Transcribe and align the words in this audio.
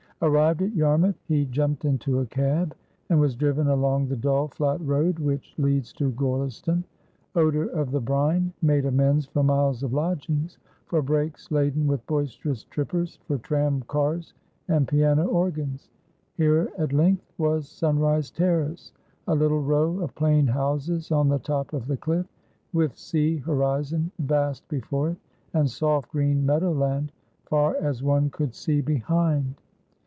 Arrived 0.23 0.61
at 0.61 0.75
Yarmouth, 0.75 1.15
he 1.27 1.47
jumped 1.47 1.83
into 1.83 2.19
a 2.19 2.25
cab, 2.27 2.75
and 3.09 3.19
was 3.19 3.33
driven 3.33 3.69
along 3.69 4.07
the 4.07 4.15
dull, 4.15 4.47
flat 4.49 4.79
road 4.81 5.17
which 5.17 5.55
leads 5.57 5.91
to 5.91 6.11
Gorleston. 6.11 6.83
Odour 7.35 7.63
of 7.69 7.89
the 7.89 8.01
brine 8.01 8.53
made 8.61 8.85
amends 8.85 9.25
for 9.25 9.41
miles 9.41 9.81
of 9.81 9.93
lodgings, 9.93 10.59
for 10.85 11.01
breaks 11.01 11.49
laden 11.49 11.87
with 11.87 12.05
boisterous 12.05 12.65
trippers, 12.65 13.17
for 13.25 13.39
tram 13.39 13.81
cars 13.87 14.35
and 14.67 14.87
piano 14.87 15.25
organs. 15.25 15.89
Here 16.35 16.69
at 16.77 16.93
length 16.93 17.33
was 17.39 17.67
Sunrise 17.67 18.29
Terrace, 18.29 18.93
a 19.27 19.33
little 19.33 19.63
row 19.63 20.01
of 20.01 20.13
plain 20.13 20.45
houses 20.45 21.11
on 21.11 21.29
the 21.29 21.39
top 21.39 21.73
of 21.73 21.87
the 21.87 21.97
cliff, 21.97 22.27
with 22.73 22.95
sea 22.95 23.37
horizon 23.37 24.11
vast 24.19 24.67
before 24.67 25.09
it, 25.09 25.17
and 25.55 25.67
soft 25.67 26.11
green 26.11 26.45
meadow 26.45 26.73
land 26.73 27.11
far 27.47 27.75
as 27.77 28.03
one 28.03 28.29
could 28.29 28.53
see 28.53 28.81
behind. 28.81 29.55